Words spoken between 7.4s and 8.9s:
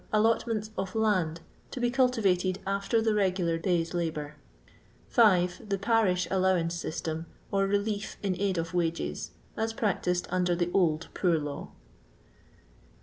or relief in aid of